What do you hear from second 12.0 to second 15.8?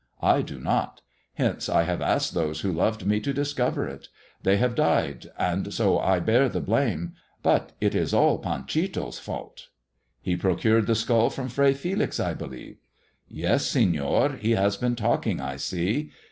I believe 1 "''Yes, Senor; he has been talking, I